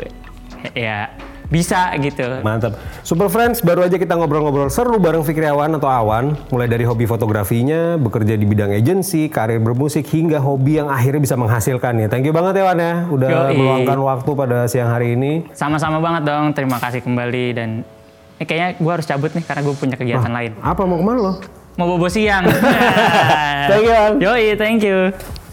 ya 0.71 1.11
bisa 1.51 1.93
gitu. 2.01 2.41
Mantap. 2.41 2.79
Super 3.05 3.29
Friends, 3.29 3.61
baru 3.61 3.85
aja 3.85 4.01
kita 4.01 4.17
ngobrol-ngobrol 4.17 4.73
seru 4.73 4.97
bareng 4.97 5.21
Fikriawan 5.21 5.77
atau 5.77 5.85
Awan. 5.85 6.33
Mulai 6.49 6.65
dari 6.65 6.81
hobi 6.81 7.05
fotografinya, 7.05 7.93
bekerja 8.01 8.33
di 8.33 8.45
bidang 8.49 8.73
agensi, 8.73 9.29
karir 9.29 9.61
bermusik, 9.61 10.01
hingga 10.09 10.41
hobi 10.41 10.81
yang 10.81 10.89
akhirnya 10.89 11.21
bisa 11.21 11.37
menghasilkan 11.37 12.01
ya. 12.01 12.07
Thank 12.09 12.25
you 12.25 12.33
banget 12.33 12.57
ya 12.57 12.63
Wan 12.65 12.79
ya, 12.81 12.93
udah 13.05 13.29
Yoi. 13.29 13.53
meluangkan 13.53 13.99
waktu 14.01 14.31
pada 14.33 14.57
siang 14.65 14.89
hari 14.89 15.13
ini. 15.13 15.45
Sama-sama 15.53 16.01
banget 16.01 16.25
dong, 16.25 16.57
terima 16.57 16.81
kasih 16.81 17.05
kembali 17.05 17.45
dan 17.53 17.69
ini 18.41 18.45
kayaknya 18.49 18.69
gue 18.81 18.91
harus 18.91 19.05
cabut 19.05 19.29
nih 19.37 19.45
karena 19.45 19.61
gue 19.61 19.75
punya 19.77 19.95
kegiatan 19.99 20.33
lain. 20.33 20.51
Apa 20.57 20.89
mau 20.89 20.97
ke 20.97 21.05
mana 21.05 21.19
lo? 21.21 21.33
Mau 21.77 21.97
bobo 21.97 22.05
siang. 22.05 22.45
Thank 23.69 23.85
you, 23.85 23.93
Wan. 23.93 24.11
Yoi, 24.21 24.53
thank 24.59 24.85
you. 24.85 25.09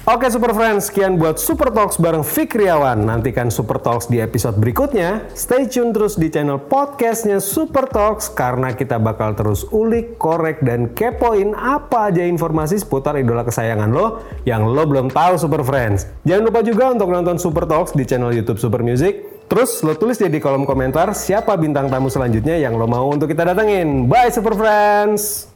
Oke 0.08 0.32
Super 0.32 0.56
Friends, 0.56 0.88
sekian 0.88 1.20
buat 1.20 1.36
Super 1.36 1.70
Talks 1.70 2.00
bareng 2.00 2.24
Fikriawan. 2.24 3.04
Nantikan 3.04 3.52
Super 3.52 3.76
Talks 3.78 4.08
di 4.08 4.16
episode 4.16 4.56
berikutnya. 4.56 5.28
Stay 5.36 5.68
tune 5.68 5.92
terus 5.92 6.16
di 6.16 6.32
channel 6.32 6.56
podcastnya 6.56 7.36
Super 7.36 7.84
Talks 7.84 8.32
karena 8.32 8.72
kita 8.72 8.96
bakal 8.96 9.36
terus 9.36 9.68
ulik, 9.70 10.16
korek, 10.16 10.64
dan 10.64 10.90
kepoin 10.96 11.52
apa 11.52 12.08
aja 12.08 12.24
informasi 12.24 12.80
seputar 12.80 13.20
idola 13.20 13.44
kesayangan 13.44 13.92
lo 13.92 14.24
yang 14.48 14.64
lo 14.64 14.88
belum 14.88 15.12
tahu 15.12 15.36
Super 15.36 15.62
Friends. 15.62 16.08
Jangan 16.24 16.42
lupa 16.48 16.64
juga 16.64 16.96
untuk 16.96 17.12
nonton 17.12 17.36
Super 17.36 17.68
Talks 17.68 17.92
di 17.92 18.02
channel 18.08 18.32
YouTube 18.32 18.56
Super 18.56 18.80
Music. 18.80 19.46
Terus 19.52 19.84
lo 19.84 19.94
tulis 20.00 20.16
deh 20.16 20.32
di 20.32 20.40
kolom 20.40 20.64
komentar 20.64 21.12
siapa 21.12 21.60
bintang 21.60 21.92
tamu 21.92 22.08
selanjutnya 22.08 22.56
yang 22.56 22.72
lo 22.74 22.88
mau 22.88 23.12
untuk 23.12 23.28
kita 23.28 23.46
datengin. 23.52 24.08
Bye 24.08 24.32
Super 24.32 24.56
Friends! 24.56 25.49